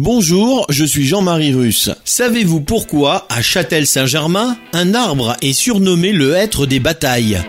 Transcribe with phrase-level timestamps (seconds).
[0.00, 1.90] Bonjour, je suis Jean-Marie Russe.
[2.04, 7.42] Savez-vous pourquoi, à Châtel-Saint-Germain, un arbre est surnommé le hêtre des batailles?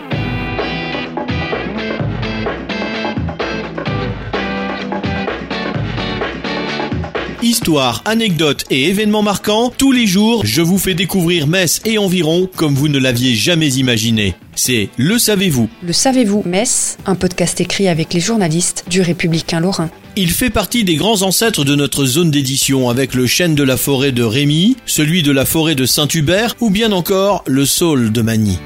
[7.42, 12.46] Histoire, anecdotes et événements marquants, tous les jours, je vous fais découvrir Metz et environ
[12.54, 14.34] comme vous ne l'aviez jamais imaginé.
[14.54, 19.88] C'est Le Savez-vous Le savez-vous, Metz, un podcast écrit avec les journalistes du Républicain Lorrain.
[20.16, 23.78] Il fait partie des grands ancêtres de notre zone d'édition avec le chêne de la
[23.78, 28.20] forêt de Rémy, celui de la forêt de Saint-Hubert ou bien encore le saule de
[28.20, 28.58] Magny.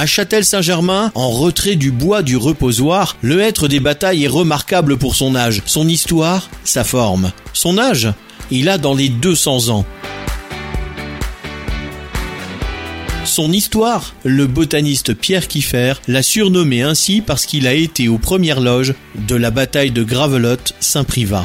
[0.00, 5.14] À Châtel-Saint-Germain, en retrait du bois du reposoir, le hêtre des batailles est remarquable pour
[5.14, 7.32] son âge, son histoire, sa forme.
[7.52, 8.08] Son âge
[8.50, 9.84] Il a dans les 200 ans.
[13.26, 18.60] Son histoire, le botaniste Pierre Kiffer l'a surnommé ainsi parce qu'il a été aux premières
[18.60, 18.94] loges
[19.28, 21.44] de la bataille de Gravelotte-Saint-Privat.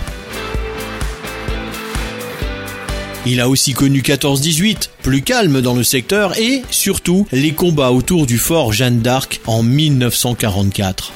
[3.28, 8.28] Il a aussi connu 14-18, plus calme dans le secteur, et surtout les combats autour
[8.28, 11.12] du fort Jeanne d'Arc en 1944.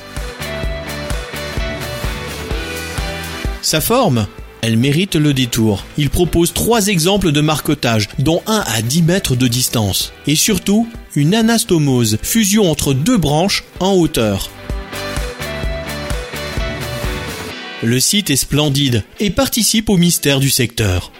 [3.62, 4.26] Sa forme
[4.62, 5.86] elle mérite le détour.
[5.98, 10.12] Il propose trois exemples de marcotage, dont un à 10 mètres de distance.
[10.28, 14.50] Et surtout, une anastomose, fusion entre deux branches en hauteur.
[17.82, 21.14] Le site est splendide et participe au mystère du secteur.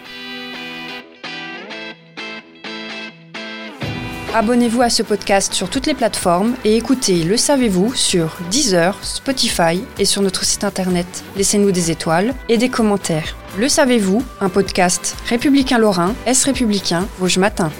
[4.32, 9.82] Abonnez-vous à ce podcast sur toutes les plateformes et écoutez Le Savez-vous sur Deezer, Spotify
[9.98, 11.24] et sur notre site internet.
[11.34, 13.36] Laissez-nous des étoiles et des commentaires.
[13.58, 17.72] Le Savez-vous, un podcast républicain lorrain, Est républicain, Vosges Matin.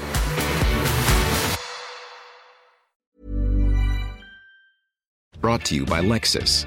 [5.41, 6.67] Brought to you by Lexus.